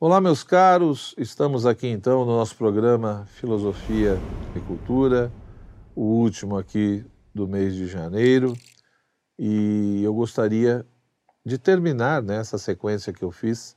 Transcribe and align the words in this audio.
Olá, 0.00 0.20
meus 0.20 0.44
caros, 0.44 1.12
estamos 1.18 1.66
aqui 1.66 1.88
então 1.88 2.24
no 2.24 2.36
nosso 2.36 2.54
programa 2.54 3.26
Filosofia 3.32 4.16
e 4.54 4.60
Cultura, 4.60 5.28
o 5.92 6.02
último 6.02 6.56
aqui 6.56 7.04
do 7.34 7.48
mês 7.48 7.74
de 7.74 7.88
janeiro, 7.88 8.56
e 9.36 10.00
eu 10.04 10.14
gostaria 10.14 10.86
de 11.44 11.58
terminar 11.58 12.22
nessa 12.22 12.54
né, 12.54 12.60
sequência 12.60 13.12
que 13.12 13.24
eu 13.24 13.32
fiz 13.32 13.76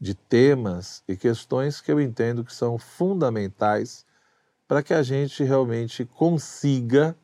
de 0.00 0.14
temas 0.14 1.04
e 1.06 1.14
questões 1.14 1.82
que 1.82 1.92
eu 1.92 2.00
entendo 2.00 2.42
que 2.42 2.54
são 2.54 2.78
fundamentais 2.78 4.06
para 4.66 4.82
que 4.82 4.94
a 4.94 5.02
gente 5.02 5.44
realmente 5.44 6.06
consiga 6.06 7.14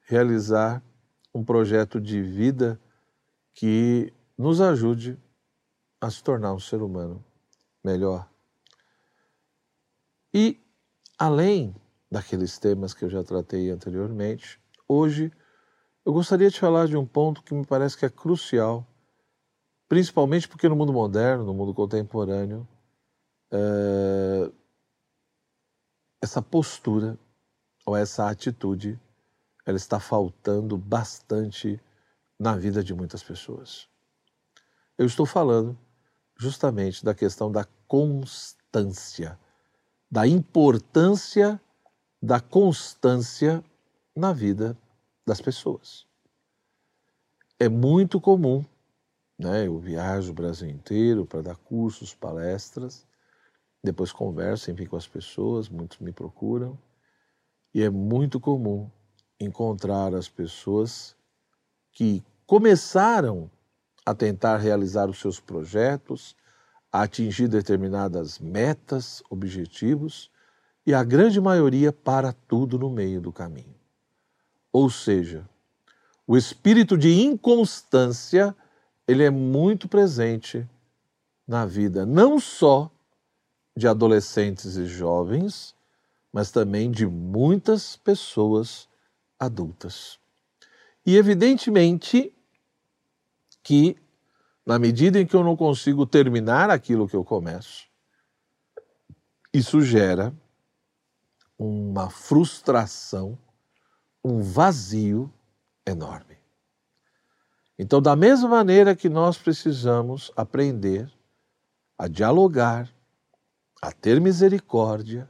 realizar 0.00 0.82
um 1.32 1.44
projeto 1.44 2.00
de 2.00 2.20
vida 2.20 2.80
que 3.54 4.12
nos 4.36 4.60
ajude 4.60 5.16
a 6.00 6.10
se 6.10 6.20
tornar 6.20 6.52
um 6.52 6.58
ser 6.58 6.82
humano 6.82 7.24
melhor. 7.86 8.28
E, 10.34 10.60
além 11.16 11.74
daqueles 12.10 12.58
temas 12.58 12.92
que 12.92 13.04
eu 13.04 13.08
já 13.08 13.22
tratei 13.22 13.70
anteriormente, 13.70 14.60
hoje 14.88 15.32
eu 16.04 16.12
gostaria 16.12 16.50
de 16.50 16.58
falar 16.58 16.88
de 16.88 16.96
um 16.96 17.06
ponto 17.06 17.42
que 17.42 17.54
me 17.54 17.64
parece 17.64 17.96
que 17.96 18.04
é 18.04 18.10
crucial, 18.10 18.84
principalmente 19.88 20.48
porque 20.48 20.68
no 20.68 20.76
mundo 20.76 20.92
moderno, 20.92 21.44
no 21.44 21.54
mundo 21.54 21.72
contemporâneo, 21.72 22.66
é... 23.52 24.50
essa 26.20 26.42
postura 26.42 27.16
ou 27.86 27.96
essa 27.96 28.28
atitude, 28.28 29.00
ela 29.64 29.76
está 29.76 30.00
faltando 30.00 30.76
bastante 30.76 31.80
na 32.38 32.56
vida 32.56 32.82
de 32.82 32.92
muitas 32.92 33.22
pessoas. 33.22 33.88
Eu 34.98 35.06
estou 35.06 35.24
falando 35.24 35.78
justamente 36.38 37.04
da 37.04 37.14
questão 37.14 37.50
da 37.50 37.64
constância, 37.86 39.38
da 40.10 40.26
importância 40.26 41.60
da 42.22 42.40
constância 42.40 43.62
na 44.14 44.32
vida 44.32 44.76
das 45.26 45.40
pessoas. 45.40 46.06
É 47.58 47.68
muito 47.68 48.20
comum, 48.20 48.64
né? 49.38 49.66
Eu 49.66 49.78
viajo 49.78 50.30
o 50.30 50.34
Brasil 50.34 50.68
inteiro 50.68 51.26
para 51.26 51.42
dar 51.42 51.56
cursos, 51.56 52.14
palestras, 52.14 53.06
depois 53.82 54.12
converso, 54.12 54.70
enfim, 54.70 54.86
com 54.86 54.96
as 54.96 55.06
pessoas, 55.06 55.68
muitos 55.68 55.98
me 55.98 56.12
procuram, 56.12 56.78
e 57.72 57.82
é 57.82 57.90
muito 57.90 58.40
comum 58.40 58.90
encontrar 59.38 60.14
as 60.14 60.28
pessoas 60.28 61.14
que 61.92 62.24
começaram 62.46 63.50
a 64.04 64.14
tentar 64.14 64.56
realizar 64.56 65.08
os 65.08 65.20
seus 65.20 65.38
projetos, 65.38 66.34
a 66.92 67.02
atingir 67.02 67.48
determinadas 67.48 68.38
metas, 68.38 69.22
objetivos, 69.28 70.30
e 70.86 70.94
a 70.94 71.02
grande 71.02 71.40
maioria 71.40 71.92
para 71.92 72.32
tudo 72.32 72.78
no 72.78 72.88
meio 72.88 73.20
do 73.20 73.32
caminho. 73.32 73.74
Ou 74.72 74.88
seja, 74.88 75.48
o 76.26 76.36
espírito 76.36 76.96
de 76.96 77.22
inconstância, 77.22 78.54
ele 79.06 79.24
é 79.24 79.30
muito 79.30 79.88
presente 79.88 80.68
na 81.46 81.64
vida 81.64 82.04
não 82.04 82.40
só 82.40 82.90
de 83.76 83.86
adolescentes 83.86 84.76
e 84.76 84.86
jovens, 84.86 85.74
mas 86.32 86.50
também 86.50 86.90
de 86.90 87.06
muitas 87.06 87.96
pessoas 87.96 88.88
adultas. 89.38 90.18
E 91.04 91.16
evidentemente 91.16 92.32
que, 93.62 93.96
na 94.66 94.80
medida 94.80 95.20
em 95.20 95.24
que 95.24 95.36
eu 95.36 95.44
não 95.44 95.56
consigo 95.56 96.04
terminar 96.04 96.70
aquilo 96.70 97.08
que 97.08 97.14
eu 97.14 97.24
começo, 97.24 97.86
isso 99.54 99.80
gera 99.80 100.34
uma 101.56 102.10
frustração, 102.10 103.38
um 104.24 104.42
vazio 104.42 105.32
enorme. 105.86 106.36
Então, 107.78 108.02
da 108.02 108.16
mesma 108.16 108.48
maneira 108.48 108.96
que 108.96 109.08
nós 109.08 109.38
precisamos 109.38 110.32
aprender 110.34 111.10
a 111.96 112.08
dialogar, 112.08 112.92
a 113.80 113.92
ter 113.92 114.20
misericórdia 114.20 115.28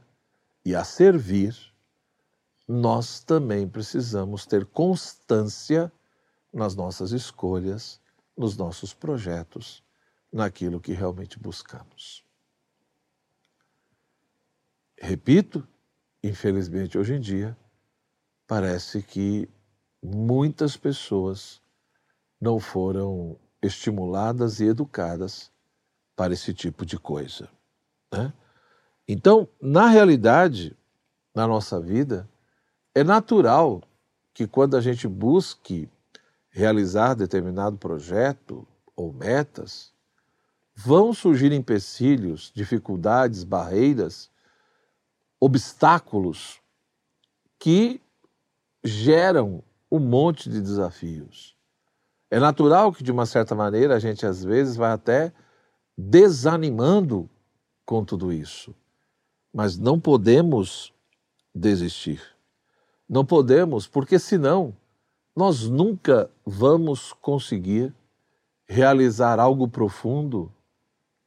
e 0.65 0.73
a 0.75 0.83
servir, 0.83 1.55
nós 2.67 3.19
também 3.19 3.67
precisamos 3.67 4.45
ter 4.45 4.65
constância 4.65 5.91
nas 6.51 6.75
nossas 6.75 7.11
escolhas 7.11 8.01
nos 8.37 8.55
nossos 8.55 8.93
projetos, 8.93 9.83
naquilo 10.31 10.79
que 10.79 10.93
realmente 10.93 11.39
buscamos. 11.39 12.23
Repito, 14.99 15.67
infelizmente 16.23 16.97
hoje 16.97 17.15
em 17.15 17.19
dia, 17.19 17.57
parece 18.45 19.01
que 19.01 19.49
muitas 20.01 20.77
pessoas 20.77 21.61
não 22.39 22.59
foram 22.59 23.37
estimuladas 23.61 24.59
e 24.59 24.65
educadas 24.65 25.51
para 26.15 26.33
esse 26.33 26.53
tipo 26.53 26.85
de 26.85 26.97
coisa. 26.97 27.49
Né? 28.11 28.33
Então, 29.07 29.47
na 29.61 29.87
realidade, 29.87 30.75
na 31.33 31.47
nossa 31.47 31.79
vida, 31.79 32.29
é 32.93 33.03
natural 33.03 33.81
que 34.33 34.47
quando 34.47 34.75
a 34.75 34.81
gente 34.81 35.07
busque 35.07 35.89
realizar 36.57 37.13
determinado 37.13 37.77
projeto 37.77 38.67
ou 38.95 39.13
metas, 39.13 39.93
vão 40.73 41.13
surgir 41.13 41.51
empecilhos, 41.51 42.51
dificuldades, 42.51 43.43
barreiras, 43.43 44.31
obstáculos 45.39 46.59
que 47.59 48.01
geram 48.83 49.63
um 49.91 49.99
monte 49.99 50.49
de 50.49 50.59
desafios. 50.59 51.55
É 52.31 52.39
natural 52.39 52.91
que, 52.91 53.03
de 53.03 53.11
uma 53.11 53.27
certa 53.27 53.53
maneira, 53.53 53.93
a 53.93 53.99
gente 53.99 54.25
às 54.25 54.43
vezes 54.43 54.75
vai 54.75 54.91
até 54.91 55.31
desanimando 55.95 57.29
com 57.85 58.03
tudo 58.03 58.33
isso. 58.33 58.73
Mas 59.53 59.77
não 59.77 59.99
podemos 59.99 60.91
desistir. 61.53 62.19
Não 63.07 63.23
podemos, 63.23 63.85
porque 63.85 64.17
senão 64.17 64.75
nós 65.37 65.69
nunca 65.69 66.31
vamos 66.43 67.13
conseguir 67.13 67.93
realizar 68.65 69.39
algo 69.39 69.67
profundo, 69.67 70.51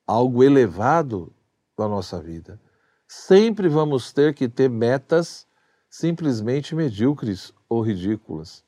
algo 0.05 0.43
elevado 0.43 1.33
na 1.79 1.87
nossa 1.87 2.21
vida. 2.21 2.61
Sempre 3.07 3.69
vamos 3.69 4.13
ter 4.13 4.35
que 4.35 4.49
ter 4.49 4.69
metas 4.69 5.47
simplesmente 5.89 6.75
medíocres 6.75 7.55
ou 7.69 7.83
ridículas. 7.83 8.65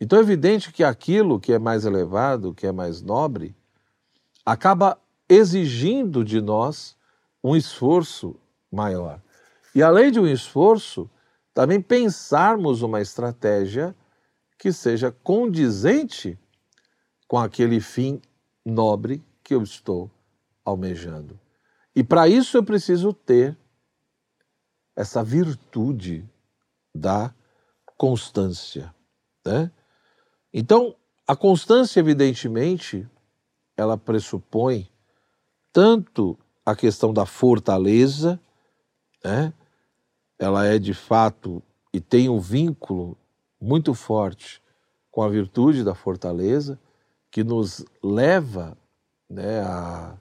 Então 0.00 0.20
é 0.20 0.22
evidente 0.22 0.72
que 0.72 0.84
aquilo 0.84 1.40
que 1.40 1.52
é 1.52 1.58
mais 1.58 1.84
elevado, 1.84 2.54
que 2.54 2.64
é 2.64 2.70
mais 2.70 3.02
nobre, 3.02 3.56
acaba 4.46 4.96
exigindo 5.28 6.24
de 6.24 6.40
nós 6.40 6.96
um 7.42 7.56
esforço 7.56 8.36
maior. 8.70 9.20
E 9.74 9.82
além 9.82 10.12
de 10.12 10.20
um 10.20 10.28
esforço, 10.28 11.10
também 11.52 11.80
pensarmos 11.80 12.82
uma 12.82 13.00
estratégia 13.00 13.96
que 14.64 14.72
seja 14.72 15.12
condizente 15.12 16.38
com 17.28 17.36
aquele 17.36 17.82
fim 17.82 18.18
nobre 18.64 19.22
que 19.42 19.54
eu 19.54 19.62
estou 19.62 20.10
almejando. 20.64 21.38
E 21.94 22.02
para 22.02 22.26
isso 22.28 22.56
eu 22.56 22.64
preciso 22.64 23.12
ter 23.12 23.54
essa 24.96 25.22
virtude 25.22 26.26
da 26.94 27.34
constância. 27.94 28.94
Né? 29.44 29.70
Então, 30.50 30.96
a 31.26 31.36
constância, 31.36 32.00
evidentemente, 32.00 33.06
ela 33.76 33.98
pressupõe 33.98 34.90
tanto 35.74 36.38
a 36.64 36.74
questão 36.74 37.12
da 37.12 37.26
fortaleza, 37.26 38.40
né? 39.22 39.52
ela 40.38 40.64
é 40.64 40.78
de 40.78 40.94
fato 40.94 41.62
e 41.92 42.00
tem 42.00 42.30
um 42.30 42.40
vínculo 42.40 43.14
muito 43.64 43.94
forte 43.94 44.62
com 45.10 45.22
a 45.22 45.28
virtude 45.28 45.82
da 45.82 45.94
fortaleza, 45.94 46.78
que 47.30 47.42
nos 47.42 47.82
leva 48.02 48.76
né, 49.28 49.60
a 49.62 50.18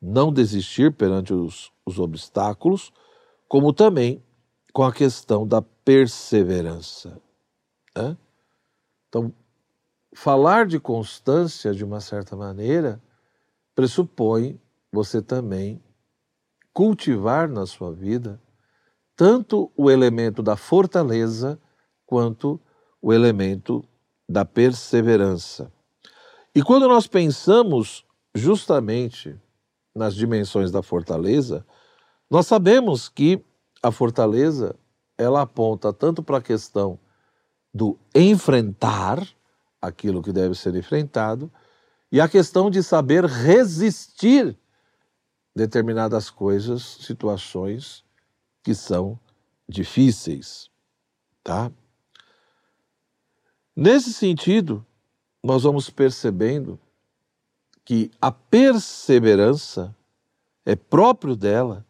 não 0.00 0.32
desistir 0.32 0.92
perante 0.92 1.32
os, 1.32 1.70
os 1.86 2.00
obstáculos, 2.00 2.92
como 3.46 3.72
também 3.72 4.20
com 4.72 4.82
a 4.82 4.92
questão 4.92 5.46
da 5.46 5.62
perseverança. 5.62 7.20
Né? 7.96 8.16
Então, 9.08 9.32
falar 10.12 10.66
de 10.66 10.80
constância, 10.80 11.72
de 11.72 11.84
uma 11.84 12.00
certa 12.00 12.34
maneira, 12.34 13.00
pressupõe 13.76 14.60
você 14.90 15.22
também 15.22 15.80
cultivar 16.72 17.48
na 17.48 17.64
sua 17.64 17.92
vida 17.92 18.40
tanto 19.14 19.70
o 19.76 19.88
elemento 19.88 20.42
da 20.42 20.56
fortaleza 20.56 21.60
quanto 22.04 22.60
o 23.02 23.12
elemento 23.12 23.84
da 24.28 24.44
perseverança. 24.44 25.70
E 26.54 26.62
quando 26.62 26.88
nós 26.88 27.08
pensamos 27.08 28.04
justamente 28.34 29.38
nas 29.94 30.14
dimensões 30.14 30.70
da 30.70 30.82
fortaleza, 30.82 31.66
nós 32.30 32.46
sabemos 32.46 33.08
que 33.08 33.44
a 33.82 33.90
fortaleza 33.90 34.76
ela 35.18 35.42
aponta 35.42 35.92
tanto 35.92 36.22
para 36.22 36.38
a 36.38 36.42
questão 36.42 36.98
do 37.74 37.98
enfrentar 38.14 39.26
aquilo 39.80 40.22
que 40.22 40.32
deve 40.32 40.54
ser 40.54 40.74
enfrentado 40.76 41.50
e 42.10 42.20
a 42.20 42.28
questão 42.28 42.70
de 42.70 42.82
saber 42.82 43.24
resistir 43.24 44.56
determinadas 45.54 46.30
coisas, 46.30 46.82
situações 47.00 48.04
que 48.62 48.74
são 48.74 49.18
difíceis, 49.68 50.70
tá? 51.42 51.70
Nesse 53.74 54.12
sentido, 54.12 54.84
nós 55.42 55.62
vamos 55.62 55.88
percebendo 55.88 56.78
que 57.84 58.10
a 58.20 58.30
perseverança 58.30 59.94
é 60.64 60.76
próprio 60.76 61.34
dela 61.34 61.84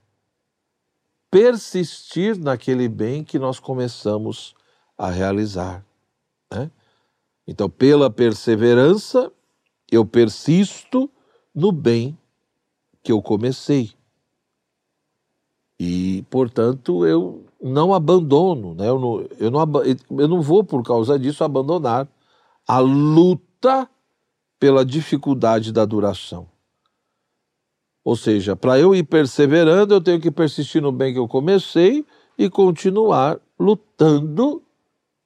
persistir 1.31 2.39
naquele 2.39 2.89
bem 2.89 3.25
que 3.25 3.39
nós 3.39 3.59
começamos 3.59 4.55
a 4.97 5.11
realizar. 5.11 5.85
Né? 6.51 6.71
Então, 7.47 7.69
pela 7.69 8.11
perseverança, 8.11 9.33
eu 9.91 10.07
persisto 10.07 11.11
no 11.55 11.73
bem 11.73 12.17
que 13.03 13.11
eu 13.11 13.21
comecei. 13.21 13.93
E, 15.79 16.23
portanto, 16.31 17.05
eu 17.05 17.45
não 17.63 17.95
abandono, 17.95 18.75
né? 18.75 18.89
eu, 18.89 18.99
não, 18.99 19.27
eu, 19.39 19.51
não, 19.51 19.61
eu 20.19 20.29
não 20.29 20.43
vou, 20.43 20.65
por 20.65 20.83
causa 20.83 21.17
disso, 21.17 21.45
abandonar 21.45 22.09
a 22.67 22.79
luta 22.81 23.89
pela 24.59 24.85
dificuldade 24.85 25.73
da 25.73 25.85
duração. 25.85 26.49
Ou 28.05 28.17
seja, 28.17 28.57
para 28.57 28.81
eu 28.81 28.95
ir 28.95 29.05
perseverando, 29.05 29.95
eu 29.95 30.01
tenho 30.01 30.21
que 30.21 30.31
persistir 30.31 30.83
no 30.83 30.91
bem 30.91 31.13
que 31.13 31.19
eu 31.21 31.29
comecei 31.29 32.05
e 32.37 32.51
continuar 32.51 33.39
lutando, 33.59 34.61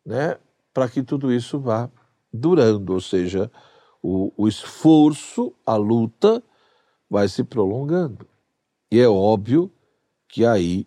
né, 0.04 0.36
para 0.74 0.88
que 0.88 1.02
tudo 1.02 1.32
isso 1.32 1.58
vá 1.58 1.90
durando. 2.30 2.92
Ou 2.92 3.00
seja, 3.00 3.50
o, 4.02 4.30
o 4.36 4.46
esforço, 4.46 5.54
a 5.64 5.76
luta, 5.76 6.42
vai 7.08 7.28
se 7.28 7.42
prolongando. 7.42 8.26
E 8.92 9.00
é 9.00 9.08
óbvio 9.08 9.72
que 10.28 10.44
aí 10.44 10.86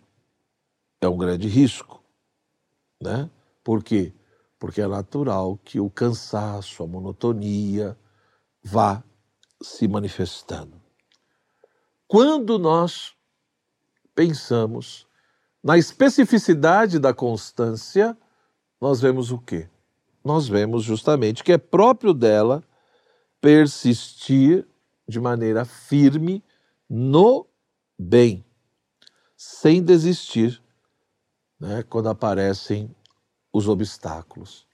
é 1.00 1.08
um 1.08 1.16
grande 1.16 1.48
risco, 1.48 2.02
né? 3.00 3.30
Por 3.64 3.82
quê? 3.82 4.12
Porque 4.58 4.80
é 4.80 4.86
natural 4.86 5.58
que 5.64 5.80
o 5.80 5.88
cansaço, 5.88 6.82
a 6.82 6.86
monotonia 6.86 7.96
vá 8.62 9.02
se 9.62 9.88
manifestando. 9.88 10.80
Quando 12.06 12.58
nós 12.58 13.14
pensamos 14.14 15.06
na 15.62 15.78
especificidade 15.78 16.98
da 16.98 17.14
constância, 17.14 18.16
nós 18.80 19.00
vemos 19.00 19.30
o 19.30 19.38
quê? 19.38 19.68
Nós 20.24 20.48
vemos 20.48 20.82
justamente 20.84 21.44
que 21.44 21.52
é 21.52 21.58
próprio 21.58 22.12
dela 22.12 22.62
persistir 23.40 24.66
de 25.08 25.18
maneira 25.18 25.64
firme 25.64 26.44
no 26.88 27.46
bem, 27.98 28.44
sem 29.36 29.82
desistir 29.82 30.62
né, 31.60 31.82
quando 31.82 32.08
aparecem 32.08 32.90
os 33.52 33.68
obstáculos. 33.68 34.66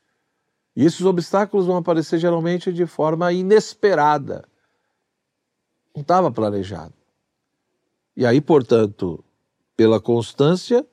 E 0.75 0.85
esses 0.85 1.01
obstáculos 1.03 1.67
vão 1.67 1.79
aparecer 1.79 2.19
geralmente 2.19 2.73
de 2.73 2.87
forma 2.87 3.33
inesperada. 3.33 4.47
Não 5.95 6.03
estava 6.03 6.31
planejado. 6.31 6.93
E 8.15 8.25
aí, 8.25 8.41
portanto, 8.41 9.25
pela 9.77 10.01
constância, 10.01 10.87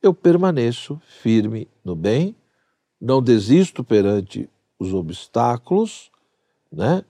eu 0.00 0.14
permaneço 0.14 1.00
firme 1.04 1.68
no 1.84 1.94
bem, 1.94 2.36
não 3.00 3.22
desisto 3.22 3.84
perante 3.84 4.48
os 4.78 4.94
obstáculos, 4.94 6.10
né? 6.70 7.04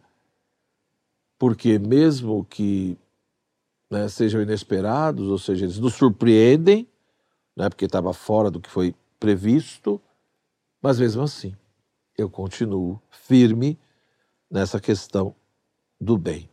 Porque 1.39 1.79
mesmo 1.79 2.45
que 2.45 2.99
né, 3.91 4.09
sejam 4.09 4.41
inesperados, 4.41 5.29
ou 5.29 5.39
seja, 5.39 5.65
eles 5.67 5.79
nos 5.79 5.95
surpreendem, 5.95 6.89
né, 7.57 7.69
porque 7.69 7.85
estava 7.85 8.13
fora 8.13 8.51
do 8.51 8.61
que 8.61 8.71
foi 8.71 8.95
previsto, 9.19 10.01
mas 10.83 10.99
mesmo 10.99 11.23
assim 11.23 11.57
eu 12.17 12.31
continuo 12.31 13.01
firme 13.11 13.79
nessa 14.51 14.81
questão 14.81 15.35
do 16.01 16.17
bem. 16.17 16.49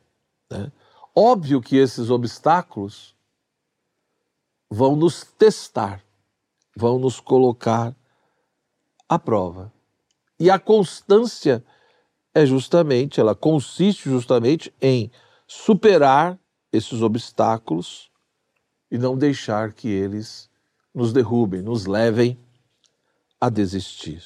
Né? 0.49 0.71
Óbvio 1.15 1.61
que 1.61 1.75
esses 1.75 2.09
obstáculos 2.09 3.15
vão 4.69 4.95
nos 4.95 5.23
testar, 5.23 6.03
vão 6.75 6.97
nos 6.97 7.19
colocar 7.19 7.95
à 9.07 9.19
prova. 9.19 9.71
E 10.39 10.49
a 10.49 10.57
constância 10.57 11.63
é 12.33 12.45
justamente, 12.45 13.19
ela 13.19 13.35
consiste 13.35 14.09
justamente 14.09 14.73
em 14.81 15.11
superar 15.45 16.39
esses 16.71 17.01
obstáculos 17.01 18.09
e 18.89 18.97
não 18.97 19.17
deixar 19.17 19.73
que 19.73 19.89
eles 19.89 20.49
nos 20.93 21.13
derrubem, 21.13 21.61
nos 21.61 21.85
levem 21.85 22.37
a 23.39 23.49
desistir. 23.49 24.23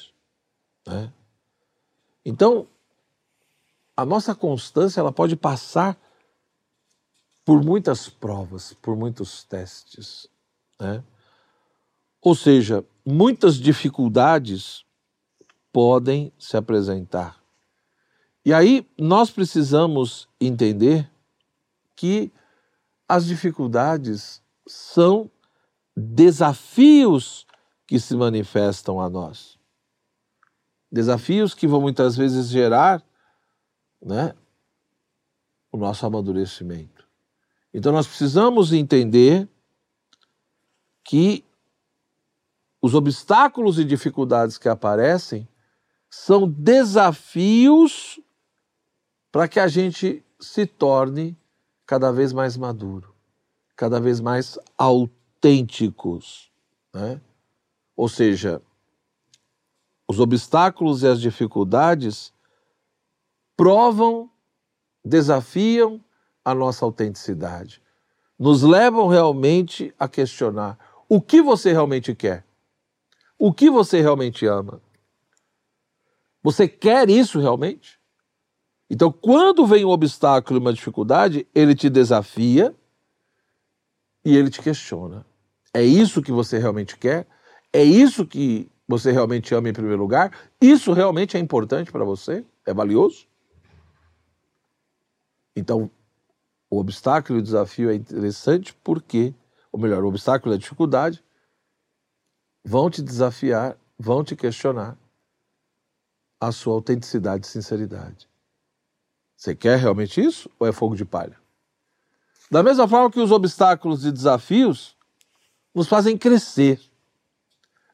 Né? 0.86 1.12
Então, 2.24 2.66
a 3.96 4.04
nossa 4.04 4.34
constância 4.34 5.00
ela 5.00 5.12
pode 5.12 5.36
passar 5.36 5.98
por 7.44 7.62
muitas 7.64 8.08
provas, 8.08 8.74
por 8.74 8.96
muitos 8.96 9.44
testes. 9.44 10.28
Né? 10.78 11.02
Ou 12.20 12.34
seja, 12.34 12.84
muitas 13.04 13.56
dificuldades 13.56 14.84
podem 15.72 16.32
se 16.38 16.56
apresentar. 16.56 17.40
E 18.44 18.52
aí 18.52 18.86
nós 18.98 19.30
precisamos 19.30 20.28
entender 20.40 21.10
que 21.94 22.32
as 23.08 23.26
dificuldades 23.26 24.42
são 24.66 25.30
desafios 25.96 27.46
que 27.86 27.98
se 27.98 28.14
manifestam 28.16 29.00
a 29.00 29.08
nós. 29.08 29.58
Desafios 30.92 31.54
que 31.54 31.66
vão 31.66 31.80
muitas 31.80 32.16
vezes 32.16 32.48
gerar 32.48 33.02
né, 34.02 34.34
o 35.72 35.78
nosso 35.78 36.04
amadurecimento. 36.04 37.06
Então 37.72 37.92
nós 37.92 38.06
precisamos 38.06 38.72
entender 38.72 39.48
que 41.02 41.44
os 42.82 42.94
obstáculos 42.94 43.78
e 43.78 43.84
dificuldades 43.84 44.58
que 44.58 44.68
aparecem 44.68 45.48
são 46.08 46.48
desafios 46.48 48.20
para 49.32 49.48
que 49.48 49.58
a 49.58 49.68
gente 49.68 50.24
se 50.38 50.66
torne 50.66 51.36
cada 51.84 52.10
vez 52.12 52.32
mais 52.32 52.56
maduro, 52.56 53.14
cada 53.76 54.00
vez 54.00 54.20
mais 54.20 54.58
autênticos. 55.46 56.50
Né? 56.92 57.20
Ou 57.96 58.08
seja, 58.08 58.60
os 60.08 60.18
obstáculos 60.18 61.02
e 61.02 61.06
as 61.06 61.20
dificuldades 61.20 62.32
provam, 63.56 64.30
desafiam 65.04 66.02
a 66.44 66.54
nossa 66.54 66.84
autenticidade. 66.84 67.80
Nos 68.38 68.62
levam 68.62 69.08
realmente 69.08 69.94
a 69.98 70.08
questionar 70.08 70.78
o 71.08 71.20
que 71.20 71.40
você 71.40 71.72
realmente 71.72 72.14
quer. 72.14 72.44
O 73.38 73.52
que 73.52 73.70
você 73.70 74.00
realmente 74.00 74.46
ama. 74.46 74.80
Você 76.42 76.68
quer 76.68 77.08
isso 77.08 77.40
realmente? 77.40 77.98
Então, 78.88 79.10
quando 79.10 79.66
vem 79.66 79.84
um 79.84 79.88
obstáculo, 79.90 80.60
uma 80.60 80.72
dificuldade, 80.72 81.46
ele 81.54 81.74
te 81.74 81.90
desafia 81.90 82.74
e 84.24 84.36
ele 84.36 84.48
te 84.48 84.60
questiona. 84.60 85.26
É 85.76 85.82
isso 85.82 86.22
que 86.22 86.32
você 86.32 86.56
realmente 86.56 86.96
quer? 86.96 87.26
É 87.70 87.84
isso 87.84 88.26
que 88.26 88.72
você 88.88 89.12
realmente 89.12 89.54
ama 89.54 89.68
em 89.68 89.74
primeiro 89.74 90.00
lugar? 90.00 90.32
Isso 90.58 90.94
realmente 90.94 91.36
é 91.36 91.38
importante 91.38 91.92
para 91.92 92.02
você? 92.02 92.46
É 92.64 92.72
valioso? 92.72 93.26
Então, 95.54 95.90
o 96.70 96.78
obstáculo 96.78 97.38
e 97.38 97.42
o 97.42 97.44
desafio 97.44 97.90
é 97.90 97.94
interessante 97.94 98.72
porque, 98.82 99.34
ou 99.70 99.78
melhor, 99.78 100.02
o 100.02 100.08
obstáculo 100.08 100.54
e 100.54 100.56
a 100.56 100.58
dificuldade 100.58 101.22
vão 102.64 102.88
te 102.88 103.02
desafiar, 103.02 103.76
vão 103.98 104.24
te 104.24 104.34
questionar 104.34 104.96
a 106.40 106.52
sua 106.52 106.72
autenticidade 106.72 107.44
e 107.44 107.50
sinceridade. 107.50 108.26
Você 109.36 109.54
quer 109.54 109.78
realmente 109.78 110.24
isso 110.24 110.50
ou 110.58 110.66
é 110.66 110.72
fogo 110.72 110.96
de 110.96 111.04
palha? 111.04 111.38
Da 112.50 112.62
mesma 112.62 112.88
forma 112.88 113.10
que 113.10 113.20
os 113.20 113.30
obstáculos 113.30 114.06
e 114.06 114.10
desafios 114.10 114.95
nos 115.76 115.88
fazem 115.88 116.16
crescer, 116.16 116.80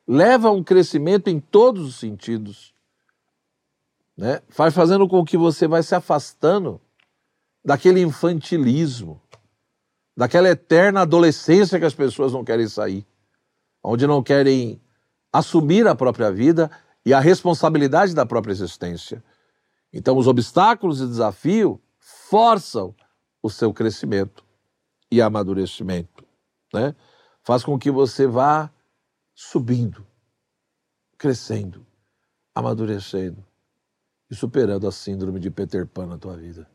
leva 0.07 0.47
a 0.47 0.53
um 0.53 0.63
crescimento 0.63 1.27
em 1.27 1.41
todos 1.41 1.85
os 1.85 1.97
sentidos, 1.97 2.73
né? 4.17 4.41
Faz 4.51 4.73
fazendo 4.73 5.09
com 5.09 5.25
que 5.25 5.37
você 5.37 5.67
vai 5.67 5.83
se 5.83 5.93
afastando 5.93 6.81
daquele 7.65 8.01
infantilismo, 8.01 9.21
daquela 10.17 10.49
eterna 10.49 11.01
adolescência 11.01 11.77
que 11.81 11.85
as 11.85 11.93
pessoas 11.93 12.33
não 12.33 12.45
querem 12.45 12.69
sair, 12.69 13.05
onde 13.83 14.07
não 14.07 14.23
querem 14.23 14.81
assumir 15.33 15.89
a 15.89 15.95
própria 15.97 16.31
vida 16.31 16.71
e 17.05 17.13
a 17.13 17.19
responsabilidade 17.19 18.15
da 18.15 18.25
própria 18.25 18.53
existência. 18.53 19.25
Então, 19.93 20.17
os 20.17 20.29
obstáculos 20.29 21.01
e 21.01 21.07
desafio 21.07 21.83
forçam 21.99 22.95
o 23.43 23.51
seu 23.51 23.75
crescimento 23.75 24.45
e 25.11 25.21
amadurecimento, 25.21 26.25
né? 26.73 26.95
Faz 27.43 27.65
com 27.65 27.79
que 27.79 27.91
você 27.91 28.27
vá 28.27 28.71
subindo, 29.35 30.07
crescendo, 31.19 31.85
amadurecendo 32.55 33.45
e 34.31 34.35
superando 34.35 34.87
a 34.87 34.93
síndrome 34.93 35.41
de 35.41 35.51
Peter 35.51 35.87
Pan 35.87 36.07
na 36.07 36.19
tua 36.19 36.37
vida, 36.37 36.69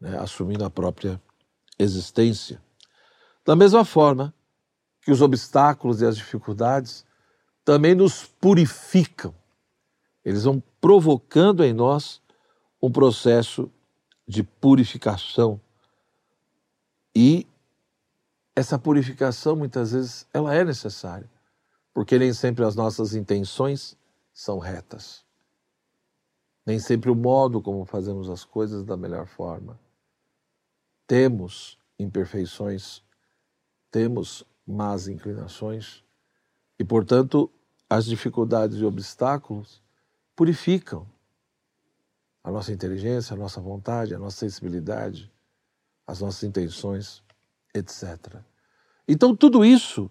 né? 0.00 0.18
assumindo 0.18 0.64
a 0.64 0.70
própria 0.70 1.20
existência. 1.78 2.62
Da 3.44 3.56
mesma 3.56 3.84
forma 3.84 4.34
que 5.02 5.10
os 5.10 5.20
obstáculos 5.20 6.00
e 6.00 6.06
as 6.06 6.16
dificuldades 6.16 7.04
também 7.64 7.94
nos 7.94 8.24
purificam, 8.24 9.34
eles 10.24 10.44
vão 10.44 10.62
provocando 10.80 11.64
em 11.64 11.72
nós 11.72 12.22
um 12.80 12.90
processo 12.90 13.70
de 14.26 14.42
purificação. 14.42 15.60
E 17.14 17.46
essa 18.56 18.78
purificação 18.78 19.56
muitas 19.56 19.92
vezes 19.92 20.26
ela 20.32 20.54
é 20.54 20.64
necessária, 20.64 21.28
porque 21.92 22.18
nem 22.18 22.32
sempre 22.32 22.64
as 22.64 22.76
nossas 22.76 23.14
intenções 23.14 23.96
são 24.32 24.58
retas. 24.58 25.24
Nem 26.64 26.78
sempre 26.78 27.10
o 27.10 27.14
modo 27.14 27.60
como 27.60 27.84
fazemos 27.84 28.30
as 28.30 28.44
coisas 28.44 28.84
da 28.84 28.96
melhor 28.96 29.26
forma. 29.26 29.78
Temos 31.06 31.78
imperfeições, 31.98 33.02
temos 33.90 34.44
más 34.66 35.08
inclinações 35.08 36.02
e, 36.78 36.84
portanto, 36.84 37.50
as 37.88 38.06
dificuldades 38.06 38.78
e 38.78 38.84
obstáculos 38.84 39.82
purificam 40.34 41.06
a 42.42 42.50
nossa 42.50 42.72
inteligência, 42.72 43.34
a 43.34 43.36
nossa 43.36 43.60
vontade, 43.60 44.14
a 44.14 44.18
nossa 44.18 44.38
sensibilidade, 44.38 45.30
as 46.06 46.20
nossas 46.20 46.42
intenções, 46.42 47.22
etc. 47.74 48.40
Então, 49.06 49.34
tudo 49.36 49.64
isso 49.64 50.10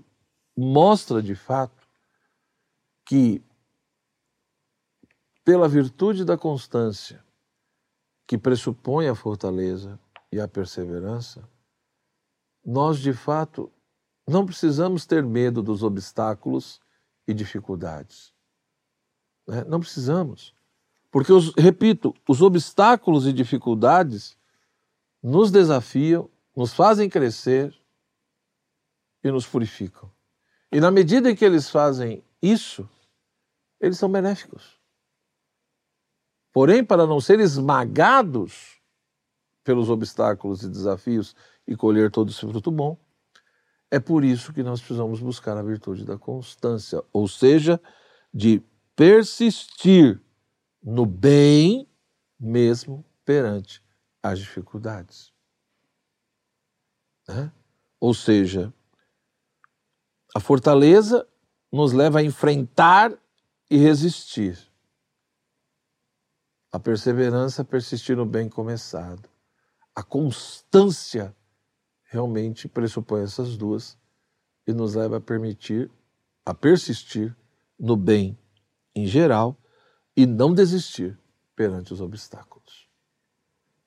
mostra 0.56 1.22
de 1.22 1.34
fato 1.34 1.88
que, 3.06 3.42
pela 5.44 5.68
virtude 5.68 6.24
da 6.24 6.38
constância, 6.38 7.24
que 8.28 8.38
pressupõe 8.38 9.08
a 9.08 9.16
fortaleza 9.16 10.00
e 10.32 10.40
a 10.40 10.48
perseverança, 10.48 11.48
nós 12.66 13.00
de 13.00 13.14
fato 13.14 13.72
não 14.28 14.46
precisamos 14.46 15.06
ter 15.06 15.24
medo 15.24 15.62
dos 15.62 15.84
obstáculos 15.84 16.80
e 17.28 17.34
dificuldades. 17.34 18.34
Né? 19.48 19.64
Não 19.66 19.80
precisamos. 19.80 20.56
Porque, 21.12 21.32
os, 21.32 21.54
repito, 21.56 22.14
os 22.28 22.42
obstáculos 22.42 23.28
e 23.28 23.34
dificuldades 23.34 24.38
nos 25.22 25.52
desafiam, 25.52 26.30
nos 26.56 26.74
fazem 26.74 27.10
crescer 27.10 27.74
e 29.24 29.32
nos 29.32 29.46
purificam. 29.46 30.12
E 30.72 30.80
na 30.80 30.92
medida 30.92 31.30
em 31.30 31.36
que 31.36 31.46
eles 31.46 31.70
fazem 31.70 32.24
isso, 32.42 32.90
eles 33.80 33.98
são 33.98 34.12
benéficos. 34.12 34.80
Porém, 36.52 36.84
para 36.86 37.08
não 37.08 37.20
ser 37.20 37.40
esmagados 37.40 38.80
pelos 39.64 39.90
obstáculos 39.90 40.62
e 40.62 40.70
desafios 40.70 41.36
e 41.68 41.76
colher 41.76 42.12
todo 42.12 42.30
esse 42.30 42.42
fruto 42.42 42.72
bom, 42.72 42.98
é 43.90 44.00
por 44.00 44.24
isso 44.24 44.54
que 44.54 44.64
nós 44.64 44.80
precisamos 44.80 45.20
buscar 45.20 45.58
a 45.58 45.64
virtude 45.64 46.06
da 46.06 46.18
constância, 46.18 47.04
ou 47.12 47.28
seja, 47.28 47.80
de 48.34 48.62
persistir 48.96 50.22
no 50.82 51.06
bem 51.06 51.88
mesmo 52.40 53.06
perante 53.26 53.82
as 54.22 54.40
dificuldades. 54.40 55.33
Né? 57.28 57.52
Ou 58.00 58.14
seja, 58.14 58.74
a 60.36 60.40
fortaleza 60.40 61.28
nos 61.72 61.94
leva 61.94 62.20
a 62.20 62.24
enfrentar 62.24 63.18
e 63.70 63.78
resistir. 63.78 64.58
A 66.72 66.80
perseverança 66.80 67.64
persistir 67.64 68.18
no 68.18 68.26
bem 68.26 68.50
começado. 68.50 69.30
A 69.96 70.04
constância 70.04 71.36
realmente 72.04 72.68
pressupõe 72.68 73.24
essas 73.24 73.56
duas 73.56 73.98
e 74.68 74.74
nos 74.74 74.96
leva 74.96 75.18
a 75.18 75.22
permitir, 75.22 75.90
a 76.46 76.54
persistir 76.54 77.36
no 77.80 77.96
bem 77.96 78.38
em 78.96 79.06
geral 79.06 79.58
e 80.16 80.26
não 80.26 80.54
desistir 80.54 81.18
perante 81.56 81.94
os 81.94 82.02
obstáculos. 82.02 82.88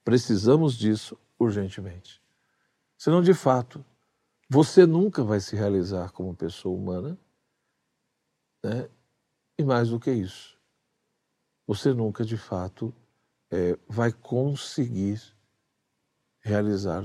Precisamos 0.05 0.75
disso 0.75 1.19
urgentemente. 1.38 2.21
Senão, 2.97 3.23
de 3.23 3.35
fato, 3.35 3.85
você 4.49 4.87
nunca 4.87 5.23
vai 5.23 5.41
se 5.41 5.55
realizar 5.55 6.11
como 6.12 6.35
pessoa 6.35 6.76
humana, 6.76 7.19
né? 8.62 8.88
e 9.59 9.65
mais 9.65 9.91
do 9.91 10.00
que 10.00 10.11
isso, 10.11 10.57
você 11.67 11.93
nunca, 11.93 12.25
de 12.25 12.37
fato, 12.37 12.95
é, 13.50 13.79
vai 13.88 14.12
conseguir 14.12 15.21
realizar 16.41 17.05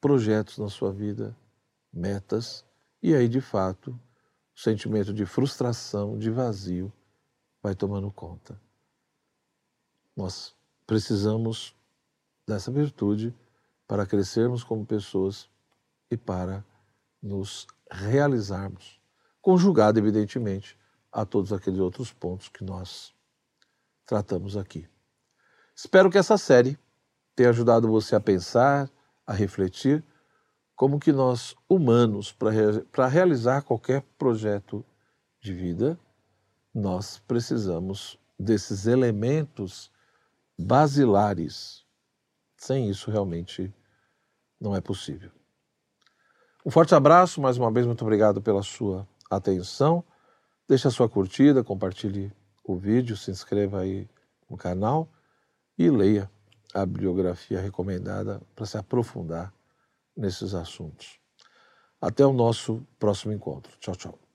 projetos 0.00 0.58
na 0.58 0.68
sua 0.68 0.92
vida, 0.92 1.36
metas, 1.92 2.64
e 3.02 3.14
aí 3.14 3.28
de 3.28 3.40
fato 3.40 3.98
o 4.54 4.60
sentimento 4.60 5.12
de 5.12 5.26
frustração, 5.26 6.18
de 6.18 6.30
vazio 6.30 6.92
vai 7.62 7.74
tomando 7.74 8.10
conta. 8.10 8.60
Nós 10.16 10.54
precisamos 10.86 11.74
dessa 12.46 12.70
virtude 12.70 13.34
para 13.88 14.06
crescermos 14.06 14.62
como 14.62 14.86
pessoas 14.86 15.48
e 16.10 16.16
para 16.16 16.64
nos 17.20 17.66
realizarmos, 17.90 19.00
conjugado, 19.40 19.98
evidentemente, 19.98 20.78
a 21.10 21.24
todos 21.24 21.52
aqueles 21.52 21.80
outros 21.80 22.12
pontos 22.12 22.48
que 22.48 22.62
nós 22.62 23.14
tratamos 24.04 24.56
aqui. 24.56 24.86
Espero 25.74 26.10
que 26.10 26.18
essa 26.18 26.36
série 26.36 26.78
tenha 27.34 27.48
ajudado 27.48 27.88
você 27.88 28.14
a 28.14 28.20
pensar, 28.20 28.90
a 29.26 29.32
refletir 29.32 30.04
como 30.76 31.00
que 31.00 31.10
nós, 31.10 31.56
humanos, 31.68 32.30
para 32.30 33.08
realizar 33.08 33.62
qualquer 33.62 34.02
projeto 34.16 34.84
de 35.40 35.52
vida, 35.52 35.98
nós 36.72 37.18
precisamos 37.26 38.18
desses 38.38 38.86
elementos 38.86 39.90
basilares. 40.56 41.84
Sem 42.56 42.88
isso, 42.88 43.10
realmente, 43.10 43.72
não 44.60 44.74
é 44.74 44.80
possível. 44.80 45.30
Um 46.64 46.70
forte 46.70 46.94
abraço, 46.94 47.40
mais 47.40 47.56
uma 47.56 47.70
vez, 47.70 47.86
muito 47.86 48.02
obrigado 48.02 48.42
pela 48.42 48.62
sua 48.62 49.06
atenção. 49.30 50.04
Deixe 50.68 50.86
a 50.86 50.90
sua 50.90 51.08
curtida, 51.08 51.64
compartilhe 51.64 52.32
o 52.64 52.76
vídeo, 52.76 53.16
se 53.16 53.30
inscreva 53.30 53.80
aí 53.80 54.08
no 54.50 54.56
canal 54.56 55.08
e 55.78 55.88
leia 55.90 56.30
a 56.74 56.84
bibliografia 56.84 57.60
recomendada 57.60 58.40
para 58.54 58.66
se 58.66 58.76
aprofundar 58.76 59.52
nesses 60.16 60.54
assuntos. 60.54 61.18
Até 62.00 62.26
o 62.26 62.32
nosso 62.32 62.86
próximo 62.98 63.32
encontro. 63.32 63.72
Tchau, 63.78 63.96
tchau. 63.96 64.27